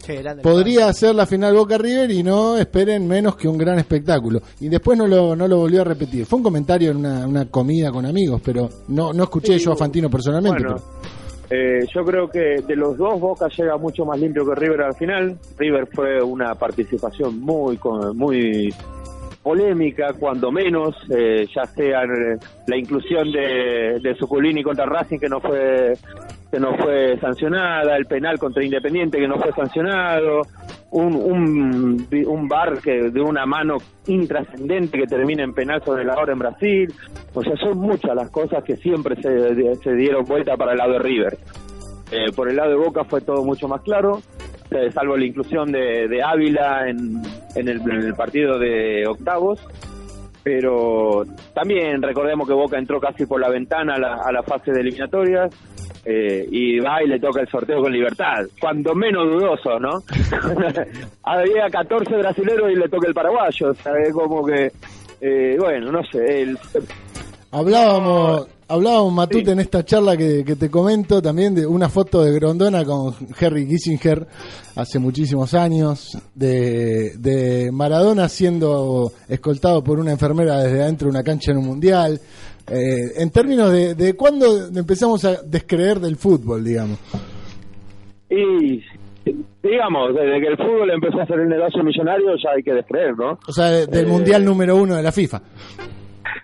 podría 0.42 0.88
hacer 0.88 1.14
la 1.16 1.26
final 1.26 1.54
Boca 1.56 1.78
River 1.78 2.10
y 2.12 2.22
no 2.24 2.58
esperen 2.58 3.08
menos 3.08 3.36
que 3.36 3.48
un 3.48 3.58
gran 3.58 3.78
espectáculo. 3.80 4.42
Y 4.60 4.68
después 4.68 4.98
no 4.98 5.08
lo, 5.08 5.36
no 5.36 5.48
lo 5.48 5.58
volvió 5.58 5.82
a 5.82 5.86
repetir. 5.86 6.26
Fue 6.26 6.38
un 6.38 6.44
comentario 6.44 6.92
en 6.92 6.98
una, 6.98 7.28
una 7.28 7.46
comida 7.46 7.92
con 7.92 8.06
amigos, 8.06 8.42
pero 8.44 8.68
no, 8.90 9.14
no 9.14 9.24
escuché 9.24 9.58
Sí, 9.60 9.66
yo 9.66 9.72
a 9.74 9.76
Fantino 9.78 10.10
personalmente. 10.10 10.64
Bueno, 10.64 10.76
pero- 11.02 11.19
eh, 11.50 11.86
yo 11.94 12.06
creo 12.06 12.30
que 12.30 12.62
de 12.62 12.76
los 12.76 12.98
dos 12.98 13.20
Boca 13.20 13.48
llega 13.48 13.78
mucho 13.78 14.06
más 14.06 14.20
limpio 14.20 14.46
que 14.46 14.56
River 14.56 14.82
al 14.82 14.96
final. 14.96 15.38
River 15.58 15.88
fue 15.88 16.22
una 16.22 16.56
participación 16.56 17.40
muy 17.40 17.80
muy 18.14 18.74
polémica, 19.42 20.14
cuando 20.14 20.52
menos, 20.52 20.96
eh, 21.10 21.48
ya 21.54 21.66
sea 21.66 22.04
eh, 22.04 22.38
la 22.68 22.78
inclusión 22.78 23.32
de, 23.32 24.00
de 24.02 24.16
Suculini 24.16 24.62
contra 24.62 24.86
Racing 24.86 25.18
que 25.18 25.30
no 25.30 25.40
fue 25.40 25.94
que 26.52 26.60
no 26.60 26.76
fue 26.78 27.18
sancionada, 27.20 27.96
el 27.96 28.06
penal 28.06 28.40
contra 28.40 28.64
Independiente 28.64 29.20
que 29.20 29.28
no 29.28 29.38
fue 29.38 29.52
sancionado, 29.54 30.42
un, 30.92 32.08
un, 32.12 32.48
bar 32.48 32.80
que 32.82 33.12
de 33.12 33.22
una 33.22 33.46
mano 33.46 33.78
intrascendente 34.08 34.98
que 34.98 35.06
termina 35.06 35.44
en 35.44 35.54
penal 35.54 35.84
sobre 35.84 36.04
la 36.04 36.18
hora 36.18 36.34
en 36.34 36.40
Brasil. 36.40 36.94
O 37.34 37.44
sea, 37.44 37.56
son 37.58 37.78
muchas 37.78 38.16
las 38.16 38.32
cosas 38.32 38.64
que 38.64 38.76
siempre 38.78 39.16
se, 39.22 39.76
se 39.76 39.94
dieron 39.94 40.26
vuelta 40.26 40.58
para 40.58 40.72
el 40.72 40.80
lado 40.80 40.94
de 40.94 41.00
River. 41.00 41.38
Eh, 42.12 42.32
por 42.36 42.50
el 42.50 42.56
lado 42.56 42.72
de 42.72 42.78
Boca 42.78 43.04
fue 43.04 43.22
todo 43.22 43.44
mucho 43.44 43.68
más 43.68 43.82
claro, 43.82 44.20
eh, 44.72 44.90
salvo 44.92 45.16
la 45.16 45.26
inclusión 45.26 45.72
de, 45.72 46.08
de 46.08 46.24
Ávila 46.24 46.90
en, 46.90 47.22
en, 47.54 47.68
el, 47.68 47.82
en 47.82 48.02
el 48.02 48.16
partido 48.16 48.58
de 48.58 49.06
octavos. 49.08 49.60
Pero 50.42 51.26
también 51.54 52.02
recordemos 52.02 52.48
que 52.48 52.54
Boca 52.54 52.80
entró 52.80 53.00
casi 53.00 53.28
por 53.28 53.40
la 53.40 53.50
ventana 53.50 53.96
a 53.96 54.00
la, 54.00 54.14
a 54.16 54.32
la 54.32 54.42
fase 54.42 54.72
de 54.72 54.80
eliminatorias 54.82 55.54
eh, 56.12 56.44
y 56.52 56.80
va 56.80 57.04
y 57.04 57.08
le 57.08 57.20
toca 57.20 57.42
el 57.42 57.48
sorteo 57.48 57.84
con 57.84 57.94
libertad, 57.94 58.44
cuando 58.60 58.96
menos 58.96 59.28
dudoso, 59.28 59.80
¿no? 59.80 60.02
Había 61.24 61.70
14 61.70 62.16
brasileros 62.18 62.72
y 62.72 62.76
le 62.78 62.90
toca 62.90 63.08
el 63.08 63.14
paraguayo, 63.14 63.76
¿sabes? 63.76 64.12
Como 64.12 64.44
que, 64.44 64.72
eh, 65.22 65.56
bueno, 65.60 65.92
no 65.92 66.02
sé, 66.12 66.42
el, 66.42 66.58
Hablábamos, 67.52 68.48
Hablábamos, 68.68 69.14
Matute, 69.14 69.52
en 69.52 69.60
esta 69.60 69.84
charla 69.84 70.16
que, 70.16 70.44
que 70.44 70.56
te 70.56 70.70
comento 70.70 71.22
también 71.22 71.56
de 71.56 71.66
una 71.66 71.90
foto 71.90 72.24
de 72.24 72.32
Grondona 72.32 72.86
con 72.86 73.16
Henry 73.40 73.68
Kissinger 73.68 74.28
hace 74.76 75.00
muchísimos 75.00 75.56
años, 75.56 76.16
de, 76.36 77.18
de 77.18 77.72
Maradona 77.72 78.30
siendo 78.30 79.12
escoltado 79.28 79.84
por 79.84 80.00
una 80.00 80.12
enfermera 80.12 80.62
desde 80.62 80.84
adentro 80.84 81.06
de 81.06 81.12
una 81.12 81.24
cancha 81.24 81.52
en 81.52 81.58
un 81.58 81.66
mundial. 81.66 82.22
Eh, 82.72 83.14
en 83.22 83.32
términos 83.32 83.72
de, 83.72 83.96
de 83.96 84.14
cuándo 84.16 84.46
empezamos 84.76 85.24
a 85.26 85.42
descreer 85.44 86.00
del 86.00 86.16
fútbol, 86.18 86.64
digamos. 86.64 87.00
Y 88.30 88.84
digamos, 89.64 90.14
desde 90.16 90.40
que 90.40 90.48
el 90.48 90.58
fútbol 90.58 90.92
empezó 90.92 91.20
a 91.22 91.26
ser 91.26 91.40
un 91.40 91.50
negocio 91.50 91.84
millonario 91.84 92.28
ya 92.44 92.52
hay 92.56 92.64
que 92.64 92.74
descreer, 92.74 93.16
¿no? 93.18 93.40
O 93.48 93.52
sea, 93.52 93.66
de- 93.72 93.88
del 93.88 94.06
Eh, 94.06 94.08
mundial 94.10 94.46
número 94.46 94.76
uno 94.76 94.96
de 94.96 95.04
la 95.04 95.12
FIFA. 95.12 95.42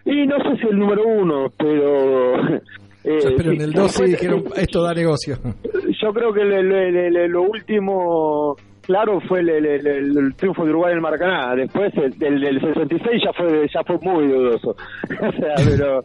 Y 0.06 0.26
no 0.28 0.38
sé 0.38 0.62
si 0.62 0.68
el 0.68 0.78
número 0.78 1.04
uno, 1.08 1.52
pero... 1.58 2.36
eh, 2.58 2.62
Pero 3.04 3.52
sí, 3.52 3.56
en 3.56 3.62
el 3.62 3.72
2 3.74 3.92
sí 3.92 4.04
dijeron, 4.06 4.44
esto 4.56 4.84
da 4.84 4.94
negocio. 4.94 5.38
Yo 6.02 6.14
creo 6.14 6.34
que 6.34 6.44
le- 6.44 6.64
le- 6.64 6.92
le- 6.92 7.12
le- 7.12 7.28
lo 7.30 7.44
último 7.44 8.56
claro 8.86 9.20
fue 9.22 9.40
el, 9.42 9.50
el- 9.50 9.66
el- 9.66 10.18
el 10.18 10.36
triunfo 10.36 10.64
de 10.64 10.70
Uruguay 10.72 10.92
en 10.92 10.98
el 10.98 11.02
Maracaná. 11.02 11.56
Después 11.56 11.92
el 11.96 12.18
del, 12.18 12.40
del 12.42 12.60
66 12.62 13.22
ya 13.24 13.34
fue 13.34 13.68
ya 13.74 13.84
fue 13.84 13.98
muy 14.02 14.28
dudoso. 14.28 14.70
o 15.10 15.32
sea, 15.40 15.56
pero 15.66 16.04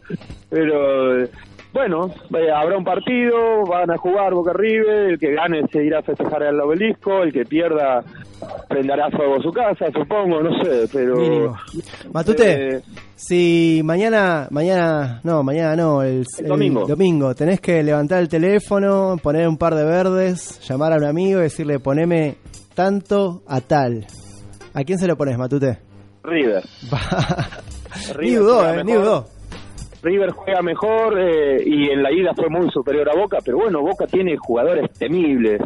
pero 0.49 1.27
bueno, 1.73 2.07
eh, 2.37 2.51
habrá 2.53 2.77
un 2.77 2.83
partido, 2.83 3.63
van 3.65 3.89
a 3.91 3.97
jugar 3.97 4.33
Boca 4.33 4.51
River, 4.53 5.11
el 5.11 5.17
que 5.19 5.33
gane 5.33 5.61
se 5.71 5.81
irá 5.85 5.99
a 5.99 6.03
festejar 6.03 6.43
al 6.43 6.59
obelisco, 6.59 7.23
el 7.23 7.31
que 7.31 7.45
pierda 7.45 8.03
prenderá 8.67 9.09
fuego 9.09 9.35
a 9.35 9.41
su 9.41 9.51
casa, 9.53 9.85
supongo, 9.93 10.41
no 10.41 10.61
sé, 10.63 10.89
pero 10.91 11.15
Mínimo. 11.15 11.55
Matute, 12.11 12.75
Eh, 12.77 12.81
si 13.15 13.79
mañana, 13.85 14.47
mañana, 14.51 15.21
no, 15.23 15.43
mañana 15.43 15.77
no, 15.77 16.01
el, 16.03 16.25
El 16.39 16.45
domingo. 16.47 16.85
domingo 16.85 17.33
tenés 17.35 17.61
que 17.61 17.81
levantar 17.83 18.19
el 18.19 18.27
teléfono, 18.27 19.15
poner 19.23 19.47
un 19.47 19.57
par 19.57 19.73
de 19.75 19.85
verdes, 19.85 20.59
llamar 20.67 20.91
a 20.91 20.97
un 20.97 21.05
amigo 21.05 21.39
y 21.39 21.43
decirle 21.43 21.79
poneme 21.79 22.35
tanto 22.81 23.43
a 23.47 23.61
tal. 23.61 24.07
¿A 24.73 24.83
quién 24.83 24.97
se 24.97 25.07
lo 25.07 25.15
pones, 25.15 25.37
Matute? 25.37 25.77
River. 26.23 26.63
ni 28.07 28.13
River 28.15 28.39
dudó, 28.39 28.55
juega 28.55 28.73
eh, 28.73 28.83
ni 28.83 28.91
mejor. 28.93 29.05
dudó. 29.05 29.25
River 30.01 30.31
juega 30.31 30.61
mejor 30.63 31.19
eh, 31.19 31.63
y 31.63 31.91
en 31.91 32.01
la 32.01 32.11
ida 32.11 32.31
fue 32.35 32.49
muy 32.49 32.71
superior 32.71 33.07
a 33.07 33.19
Boca, 33.19 33.37
pero 33.45 33.57
bueno, 33.57 33.81
Boca 33.81 34.07
tiene 34.07 34.35
jugadores 34.35 34.91
temibles. 34.93 35.61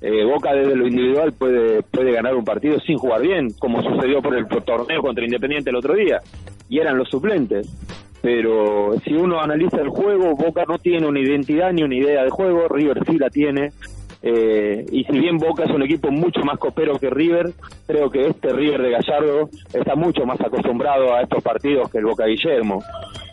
Eh, 0.00 0.24
Boca 0.24 0.52
desde 0.54 0.76
lo 0.76 0.86
individual 0.86 1.32
puede 1.32 1.82
puede 1.82 2.12
ganar 2.12 2.36
un 2.36 2.44
partido 2.44 2.78
sin 2.86 2.96
jugar 2.98 3.20
bien, 3.20 3.48
como 3.58 3.82
sucedió 3.82 4.22
por 4.22 4.36
el 4.36 4.46
torneo 4.46 5.02
contra 5.02 5.24
Independiente 5.24 5.70
el 5.70 5.76
otro 5.76 5.94
día, 5.94 6.20
y 6.68 6.78
eran 6.78 6.96
los 6.96 7.08
suplentes. 7.08 7.66
Pero 8.22 8.92
si 9.02 9.12
uno 9.14 9.40
analiza 9.40 9.78
el 9.78 9.88
juego, 9.88 10.36
Boca 10.36 10.62
no 10.68 10.78
tiene 10.78 11.08
una 11.08 11.18
identidad 11.18 11.72
ni 11.72 11.82
una 11.82 11.96
idea 11.96 12.22
de 12.22 12.30
juego, 12.30 12.68
River 12.68 13.00
sí 13.08 13.18
la 13.18 13.28
tiene. 13.28 13.72
Eh, 14.22 14.84
y 14.92 15.04
si 15.04 15.18
bien 15.18 15.38
Boca 15.38 15.64
es 15.64 15.70
un 15.70 15.82
equipo 15.82 16.10
mucho 16.10 16.40
más 16.40 16.58
copero 16.58 16.98
que 16.98 17.08
River, 17.08 17.52
creo 17.86 18.10
que 18.10 18.26
este 18.26 18.52
River 18.52 18.82
de 18.82 18.90
Gallardo 18.90 19.48
está 19.72 19.94
mucho 19.94 20.26
más 20.26 20.40
acostumbrado 20.40 21.14
a 21.14 21.22
estos 21.22 21.42
partidos 21.42 21.90
que 21.90 21.98
el 21.98 22.04
Boca 22.04 22.26
Guillermo. 22.26 22.82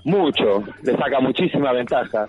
Mucho, 0.05 0.63
le 0.83 0.93
saca 0.93 1.19
muchísima 1.19 1.73
ventaja. 1.73 2.27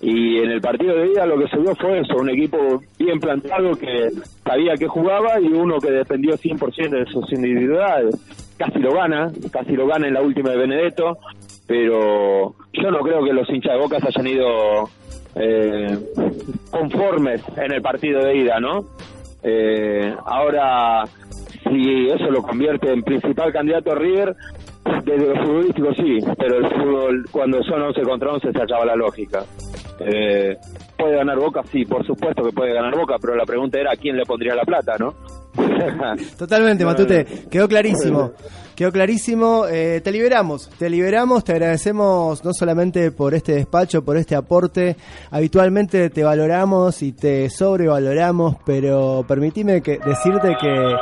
Y 0.00 0.38
en 0.38 0.50
el 0.50 0.60
partido 0.60 0.94
de 0.94 1.08
ida 1.08 1.26
lo 1.26 1.38
que 1.38 1.48
se 1.48 1.58
vio 1.58 1.74
fue 1.74 2.00
eso, 2.00 2.16
un 2.16 2.30
equipo 2.30 2.80
bien 2.98 3.18
planteado 3.18 3.72
que 3.72 4.10
sabía 4.44 4.74
que 4.74 4.86
jugaba 4.86 5.40
y 5.40 5.46
uno 5.46 5.78
que 5.78 5.90
dependió 5.90 6.36
100% 6.36 6.90
de 6.90 7.06
sus 7.06 7.32
individualidades. 7.32 8.14
Casi 8.56 8.78
lo 8.78 8.94
gana, 8.94 9.32
casi 9.50 9.72
lo 9.72 9.86
gana 9.86 10.06
en 10.06 10.14
la 10.14 10.22
última 10.22 10.50
de 10.50 10.58
Benedetto, 10.58 11.18
pero 11.66 12.54
yo 12.72 12.90
no 12.90 13.00
creo 13.00 13.24
que 13.24 13.32
los 13.32 13.48
hinchas 13.50 13.72
de 13.72 13.78
Boca 13.80 13.98
hayan 14.00 14.26
ido 14.26 14.88
eh, 15.36 15.98
conformes 16.70 17.42
en 17.56 17.72
el 17.72 17.82
partido 17.82 18.24
de 18.24 18.36
ida, 18.36 18.58
¿no? 18.58 18.84
Eh, 19.42 20.14
ahora, 20.24 21.04
si 21.62 22.08
eso 22.08 22.30
lo 22.30 22.42
convierte 22.42 22.92
en 22.92 23.02
principal 23.02 23.52
candidato 23.52 23.92
a 23.92 23.94
River, 23.94 24.34
desde 25.04 25.34
lo 25.34 25.44
futbolístico 25.44 25.94
sí, 25.94 26.18
pero 26.38 26.58
el 26.58 26.68
fútbol 26.68 27.26
cuando 27.30 27.62
son 27.62 27.82
11 27.82 28.02
contra 28.02 28.32
11 28.32 28.52
se 28.52 28.62
acaba 28.62 28.84
la 28.84 28.96
lógica. 28.96 29.44
Eh, 30.00 30.56
¿Puede 30.96 31.16
ganar 31.16 31.38
Boca? 31.38 31.62
Sí, 31.70 31.84
por 31.84 32.04
supuesto 32.06 32.42
que 32.42 32.52
puede 32.52 32.74
ganar 32.74 32.96
Boca, 32.96 33.16
pero 33.20 33.34
la 33.36 33.44
pregunta 33.44 33.78
era 33.78 33.96
quién 33.96 34.16
le 34.16 34.24
pondría 34.24 34.54
la 34.54 34.64
plata, 34.64 34.96
¿no? 34.98 35.14
Totalmente, 36.38 36.84
Matute. 36.84 37.24
Quedó 37.50 37.68
clarísimo. 37.68 38.32
Quedó 38.74 38.92
clarísimo. 38.92 39.64
Eh, 39.66 40.00
te 40.02 40.12
liberamos. 40.12 40.68
Te 40.78 40.90
liberamos. 40.90 41.44
Te 41.44 41.52
agradecemos 41.52 42.44
no 42.44 42.52
solamente 42.52 43.10
por 43.10 43.34
este 43.34 43.52
despacho, 43.52 44.04
por 44.04 44.16
este 44.16 44.36
aporte. 44.36 44.96
Habitualmente 45.30 46.10
te 46.10 46.22
valoramos 46.22 47.02
y 47.02 47.12
te 47.12 47.48
sobrevaloramos, 47.48 48.56
pero 48.66 49.24
permitime 49.26 49.80
que, 49.80 49.98
decirte 49.98 50.56
que 50.60 50.94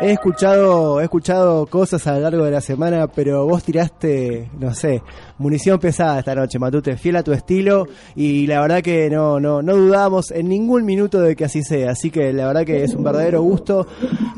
he 0.00 0.12
escuchado, 0.12 1.00
he 1.00 1.04
escuchado 1.04 1.66
cosas 1.66 2.06
a 2.06 2.14
lo 2.14 2.20
largo 2.20 2.44
de 2.44 2.50
la 2.50 2.60
semana, 2.60 3.06
pero 3.06 3.46
vos 3.46 3.62
tiraste, 3.62 4.50
no 4.58 4.74
sé, 4.74 5.02
munición 5.38 5.78
pesada 5.78 6.20
esta 6.20 6.34
noche, 6.34 6.58
Matute. 6.58 6.96
Fiel 6.96 7.16
a 7.16 7.22
tu 7.22 7.32
estilo 7.32 7.86
y 8.14 8.46
la 8.46 8.60
verdad 8.60 8.82
que 8.82 9.10
no, 9.10 9.38
no, 9.40 9.62
no 9.62 9.76
dudamos 9.76 10.30
en 10.30 10.48
ningún 10.48 10.84
minuto 10.84 11.20
de 11.20 11.36
que 11.36 11.44
así 11.44 11.62
sea. 11.62 11.90
Así 11.92 12.10
que 12.10 12.32
la 12.32 12.46
verdad 12.46 12.64
que 12.64 12.82
es 12.82 12.94
un 12.94 13.04
verdadero 13.04 13.42
gusto. 13.42 13.86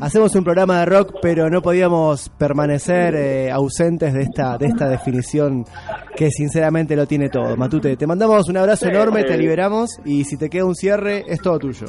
Hacemos 0.01 0.35
un 0.35 0.43
programa 0.43 0.79
de 0.79 0.85
rock, 0.85 1.15
pero 1.21 1.49
no 1.49 1.61
podíamos 1.61 2.29
permanecer 2.37 3.15
eh, 3.15 3.51
ausentes 3.51 4.13
de 4.13 4.23
esta, 4.23 4.57
de 4.57 4.67
esta 4.67 4.89
definición 4.89 5.65
que 6.15 6.29
sinceramente 6.29 6.95
lo 6.95 7.07
tiene 7.07 7.29
todo. 7.29 7.55
Matute, 7.55 7.95
te 7.95 8.07
mandamos 8.07 8.49
un 8.49 8.57
abrazo 8.57 8.87
enorme, 8.87 9.23
te 9.23 9.37
liberamos 9.37 9.99
y 10.05 10.25
si 10.25 10.37
te 10.37 10.49
queda 10.49 10.65
un 10.65 10.75
cierre, 10.75 11.23
es 11.27 11.39
todo 11.39 11.59
tuyo. 11.59 11.85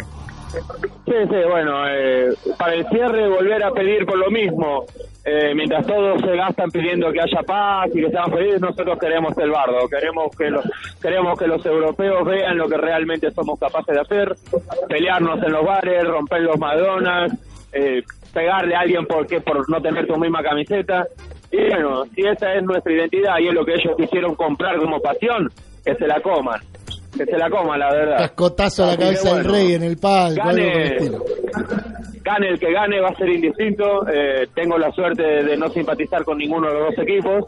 Sí, 1.04 1.14
sí, 1.28 1.36
bueno, 1.48 1.88
eh, 1.88 2.34
para 2.58 2.74
el 2.74 2.86
cierre 2.88 3.28
volver 3.28 3.62
a 3.62 3.70
pedir 3.70 4.06
por 4.06 4.18
lo 4.18 4.30
mismo. 4.30 4.84
Eh, 5.26 5.54
mientras 5.54 5.86
todos 5.86 6.20
se 6.20 6.36
gastan 6.36 6.70
pidiendo 6.70 7.10
que 7.10 7.20
haya 7.20 7.42
paz 7.46 7.88
y 7.94 8.02
que 8.02 8.10
sean 8.10 8.30
felices, 8.30 8.60
nosotros 8.60 8.98
queremos 8.98 9.36
el 9.38 9.50
bardo, 9.50 9.88
queremos 9.88 10.36
que 10.36 10.50
los, 10.50 10.62
queremos 11.00 11.38
que 11.38 11.46
los 11.46 11.64
europeos 11.64 12.26
vean 12.26 12.58
lo 12.58 12.68
que 12.68 12.76
realmente 12.76 13.30
somos 13.30 13.58
capaces 13.58 13.94
de 13.94 14.00
hacer, 14.02 14.34
pelearnos 14.86 15.42
en 15.42 15.52
los 15.52 15.64
bares, 15.64 16.06
romper 16.06 16.42
los 16.42 16.58
Madonas, 16.58 17.32
eh, 17.72 18.02
pegarle 18.34 18.74
a 18.74 18.80
alguien 18.80 19.06
porque 19.06 19.40
por 19.40 19.68
no 19.70 19.80
tener 19.80 20.06
tu 20.06 20.16
misma 20.18 20.42
camiseta. 20.42 21.06
Y 21.50 21.70
bueno, 21.70 22.04
si 22.14 22.20
esa 22.22 22.52
es 22.54 22.62
nuestra 22.62 22.92
identidad 22.92 23.38
y 23.38 23.48
es 23.48 23.54
lo 23.54 23.64
que 23.64 23.74
ellos 23.74 23.96
quisieron 23.96 24.34
comprar 24.34 24.76
como 24.76 25.00
pasión, 25.00 25.50
que 25.84 25.94
se 25.94 26.06
la 26.06 26.20
coman, 26.20 26.60
que 27.16 27.24
se 27.24 27.36
la 27.36 27.48
coman, 27.50 27.78
la 27.78 27.92
verdad. 27.92 28.16
Cascotazo 28.18 28.84
a 28.84 28.86
la 28.88 28.96
cabeza 28.96 29.34
del 29.36 29.44
rey 29.44 29.74
en 29.74 29.82
el 29.82 29.96
palco, 29.98 30.42
Gane, 30.44 30.96
gane 32.22 32.48
el 32.48 32.58
que 32.58 32.72
gane, 32.72 33.00
va 33.00 33.08
a 33.08 33.14
ser 33.16 33.28
indistinto. 33.28 34.06
Eh, 34.08 34.46
tengo 34.54 34.78
la 34.78 34.90
suerte 34.92 35.22
de, 35.22 35.44
de 35.44 35.56
no 35.56 35.68
simpatizar 35.68 36.24
con 36.24 36.38
ninguno 36.38 36.68
de 36.68 36.74
los 36.74 36.94
dos 36.94 37.06
equipos. 37.06 37.44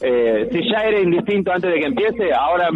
Eh, 0.00 0.48
si 0.52 0.60
ya 0.70 0.80
era 0.82 1.00
indistinto 1.00 1.50
antes 1.52 1.72
de 1.72 1.80
que 1.80 1.86
empiece, 1.86 2.32
ahora, 2.32 2.68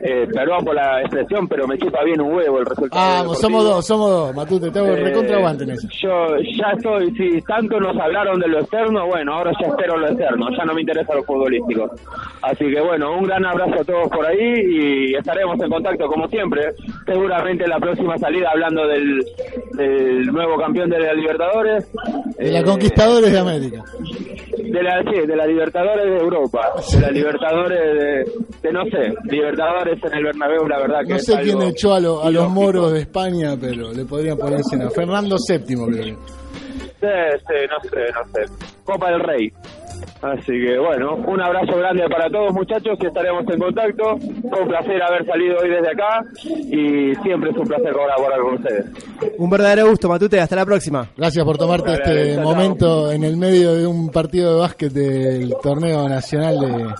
eh, 0.00 0.26
perdón 0.34 0.64
por 0.64 0.74
la 0.74 1.00
expresión, 1.00 1.46
pero 1.46 1.66
me 1.68 1.78
chupa 1.78 2.02
bien 2.04 2.20
un 2.20 2.34
huevo 2.34 2.58
el 2.58 2.66
resultado. 2.66 3.00
Vamos, 3.00 3.22
deportivo. 3.22 3.34
somos 3.40 3.64
dos, 3.64 3.86
somos 3.86 4.10
dos. 4.10 4.34
Matute, 4.34 4.70
te 4.70 4.78
hago 4.80 4.88
Eh, 4.88 4.96
recontra 5.04 5.36
en 5.52 5.70
eso. 5.70 5.88
Yo 6.02 6.36
ya 6.58 6.72
estoy, 6.76 7.10
si 7.16 7.40
tanto 7.42 7.78
nos 7.78 7.96
hablaron 7.98 8.40
de 8.40 8.48
lo 8.48 8.58
externo, 8.60 9.06
bueno, 9.06 9.34
ahora 9.34 9.52
ya 9.60 9.68
espero 9.68 9.96
lo 9.96 10.08
externo, 10.08 10.46
ya 10.56 10.64
no 10.64 10.74
me 10.74 10.80
interesa 10.80 11.14
lo 11.14 11.22
futbolístico. 11.22 11.88
Así 12.42 12.64
que 12.70 12.80
bueno, 12.80 13.16
un 13.16 13.24
gran 13.24 13.44
abrazo 13.44 13.80
a 13.80 13.84
todos 13.84 14.08
por 14.08 14.26
ahí 14.26 14.60
y 14.68 15.14
estaremos 15.14 15.58
en 15.60 15.70
contacto 15.70 16.06
como 16.06 16.26
siempre. 16.28 16.72
Seguramente 17.06 17.64
en 17.64 17.70
la 17.70 17.78
próxima 17.78 18.18
salida 18.18 18.50
hablando 18.50 18.86
del, 18.88 19.24
del 19.74 20.26
nuevo 20.26 20.56
campeón 20.58 20.90
de 20.90 20.98
la 21.00 21.12
Libertadores. 21.14 21.88
De 22.38 22.50
la 22.50 22.60
Eh, 22.60 22.64
Conquistadores 22.64 23.32
de 23.32 23.38
América. 23.38 23.84
de 24.58 24.82
la, 24.82 25.02
sí, 25.02 25.26
de 25.26 25.36
la 25.36 25.46
Libertadores 25.46 26.04
de 26.06 26.16
Europa, 26.18 26.55
de 26.92 27.00
la 27.00 27.10
Libertadores 27.10 27.78
de, 27.80 28.32
de 28.62 28.72
no 28.72 28.84
sé, 28.84 29.14
Libertadores 29.24 29.98
en 30.04 30.14
el 30.14 30.24
Bernabéu, 30.24 30.66
la 30.68 30.78
verdad 30.78 31.00
que 31.02 31.08
No 31.10 31.16
es 31.16 31.24
sé 31.24 31.32
quién 31.42 31.62
echó 31.62 31.94
a, 31.94 32.00
lo- 32.00 32.22
a 32.22 32.30
los 32.30 32.48
moros 32.50 32.92
de 32.92 33.00
España, 33.00 33.56
pero 33.60 33.92
le 33.92 34.04
podrían 34.04 34.36
poner 34.38 34.60
nombre. 34.78 34.94
Fernando 34.94 35.36
VII, 35.48 35.58
creo 35.66 35.86
que. 35.88 36.16
Sí, 36.98 37.08
sí, 37.46 37.54
no 37.68 37.90
sé, 37.90 37.96
no 38.12 38.32
sé. 38.32 38.52
Copa 38.84 39.10
del 39.10 39.20
Rey. 39.20 39.52
Así 40.22 40.52
que 40.52 40.78
bueno, 40.78 41.14
un 41.26 41.40
abrazo 41.40 41.76
grande 41.76 42.04
para 42.08 42.28
todos 42.30 42.52
muchachos 42.52 42.98
y 43.00 43.06
estaremos 43.06 43.44
en 43.48 43.58
contacto. 43.58 44.16
Fue 44.18 44.62
un 44.62 44.68
placer 44.68 45.02
haber 45.02 45.26
salido 45.26 45.56
hoy 45.62 45.68
desde 45.68 45.90
acá 45.90 46.24
y 46.44 47.14
siempre 47.22 47.50
es 47.50 47.56
un 47.56 47.66
placer 47.66 47.92
colaborar 47.92 48.40
con 48.40 48.54
ustedes. 48.54 48.86
Un 49.38 49.50
verdadero 49.50 49.90
gusto, 49.90 50.08
Matute. 50.08 50.40
Hasta 50.40 50.56
la 50.56 50.64
próxima. 50.64 51.06
Gracias 51.16 51.44
por 51.44 51.58
tomarte 51.58 51.92
este 51.92 52.34
chao, 52.34 52.44
momento 52.44 53.12
en 53.12 53.24
el 53.24 53.36
medio 53.36 53.74
de 53.74 53.86
un 53.86 54.10
partido 54.10 54.54
de 54.54 54.60
básquet 54.60 54.92
del 54.92 55.54
torneo 55.62 56.08
nacional 56.08 56.60
de 56.60 56.94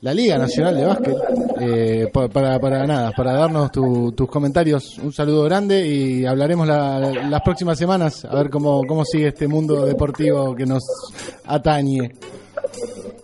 la 0.00 0.14
Liga 0.14 0.38
Nacional 0.38 0.76
de 0.76 0.84
Básquet. 0.84 1.16
Eh, 1.60 2.08
pa- 2.12 2.28
para, 2.28 2.58
para 2.60 2.86
nada, 2.86 3.10
para 3.16 3.32
darnos 3.32 3.72
tu- 3.72 4.12
tus 4.12 4.28
comentarios. 4.28 4.96
Un 4.98 5.12
saludo 5.12 5.42
grande 5.44 5.86
y 5.86 6.24
hablaremos 6.24 6.66
la- 6.66 7.00
las 7.28 7.40
próximas 7.42 7.76
semanas 7.78 8.24
a 8.24 8.34
ver 8.36 8.48
cómo, 8.50 8.82
cómo 8.86 9.04
sigue 9.04 9.28
este 9.28 9.48
mundo 9.48 9.84
deportivo 9.86 10.54
que 10.54 10.66
nos 10.66 10.84
atañe. 11.44 12.12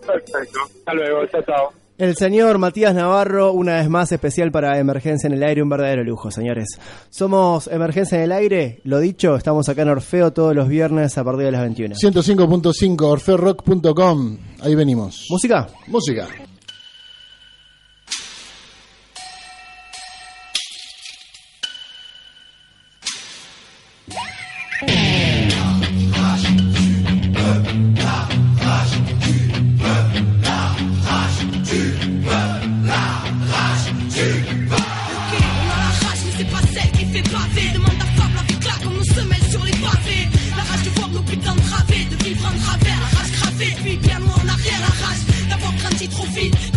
Perfecto. 0.05 0.59
Hasta 0.79 0.93
luego, 0.93 1.25
chao, 1.31 1.41
chao. 1.43 1.69
El 1.97 2.13
señor 2.17 2.57
Matías 2.57 2.93
Navarro, 2.93 3.53
una 3.53 3.77
vez 3.77 3.87
más 3.87 4.11
especial 4.11 4.51
para 4.51 4.77
Emergencia 4.79 5.27
en 5.27 5.33
el 5.33 5.43
Aire, 5.43 5.63
un 5.63 5.69
verdadero 5.69 6.03
lujo, 6.03 6.29
señores. 6.29 6.67
Somos 7.09 7.67
Emergencia 7.67 8.17
en 8.17 8.25
el 8.25 8.31
Aire, 8.33 8.81
lo 8.83 8.99
dicho, 8.99 9.37
estamos 9.37 9.69
acá 9.69 9.83
en 9.83 9.89
Orfeo 9.89 10.33
todos 10.33 10.53
los 10.53 10.67
viernes 10.67 11.17
a 11.17 11.23
partir 11.23 11.45
de 11.45 11.51
las 11.53 11.61
21. 11.61 11.95
105.5, 11.95 13.01
orfeorock.com. 13.07 14.37
Ahí 14.61 14.75
venimos. 14.75 15.25
¿Música? 15.29 15.67
Música. 15.87 16.27
Demande 37.15 38.01
à 38.01 38.21
Fab, 38.21 38.35
la 38.35 38.43
vie 38.43 38.59
claque, 38.59 38.83
on 38.85 38.89
nous 38.89 39.03
semelle 39.05 39.41
sur 39.49 39.63
les 39.63 39.71
pavés. 39.71 40.27
La 40.57 40.63
rage 40.63 40.83
de 40.83 40.89
voir 40.89 41.09
nos 41.11 41.21
putains 41.21 41.55
través 41.55 42.05
De 42.11 42.23
vivre 42.25 42.45
en 42.45 42.59
travers, 42.59 42.99
la 42.99 43.17
rage 43.17 43.31
gravée. 43.31 43.75
Puis 43.81 43.95
bien 43.97 44.19
loin 44.19 44.33
en 44.33 44.47
arrière, 44.49 44.79
la 44.81 45.07
rage 45.07 45.47
d'avoir 45.49 45.73
grandi 45.75 46.09
trop 46.09 46.25
vite. 46.25 46.74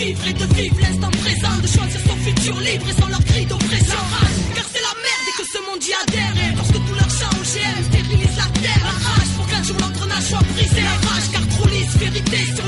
vivre 0.00 0.26
et 0.26 0.32
de 0.32 0.46
vivre 0.54 0.76
l'instant 0.80 1.10
présent, 1.22 1.56
de 1.62 1.66
choisir 1.66 2.00
son 2.08 2.16
futur 2.24 2.56
libre 2.60 2.86
et 2.88 3.00
sans 3.00 3.08
leur 3.08 3.24
cri 3.24 3.44
d'oppression. 3.44 4.02
Car 4.54 4.66
c'est 4.72 4.84
la 4.88 4.94
merde 5.04 5.26
et 5.30 5.34
que 5.38 5.46
ce 5.52 5.58
monde 5.66 5.82
y 5.84 5.92
adhère. 6.02 6.34
Et 6.44 6.56
lorsque 6.56 6.80
tout 6.86 6.96
l'argent 7.00 7.30
OGM 7.40 7.82
stérilise 7.88 8.36
la 8.42 8.48
terre, 8.64 8.82
la 8.90 8.96
rage 9.06 9.30
pour 9.36 9.46
qu'un 9.46 9.62
jour 9.62 9.76
l'engrenage 9.80 10.26
soit 10.30 10.44
brisé. 10.54 10.82
La 10.88 10.96
rage 11.08 11.28
car 11.32 11.44
trop 11.54 11.68
lisse, 11.68 11.94
vérité 12.04 12.38
sur 12.56 12.66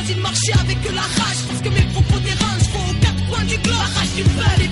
choisi 0.00 0.14
de 0.14 0.20
marcher 0.20 0.52
avec 0.60 0.78
la 0.94 1.02
rage, 1.02 1.40
parce 1.48 1.60
que 1.60 1.68
mes 1.68 1.86
propos 1.92 2.18
dérangent, 2.20 2.68
faut 2.72 2.90
aux 2.90 2.94
quatre 3.00 3.26
coins 3.28 3.44
du 3.44 3.56
globe, 3.58 3.76
la 3.76 4.00
rage 4.00 4.14
d'une 4.16 4.26
belle 4.26 4.69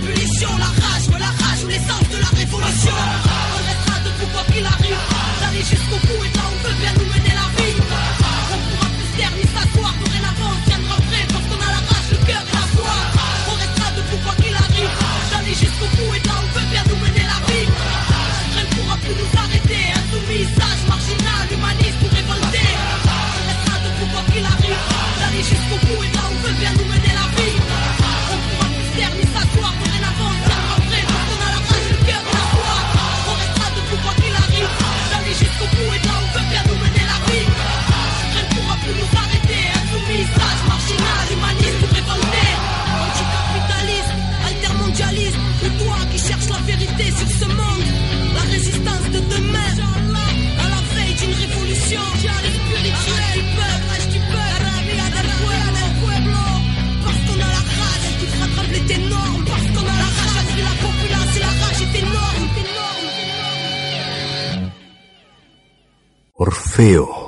Orfeo. 66.41 67.28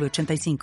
906985. 0.00 0.56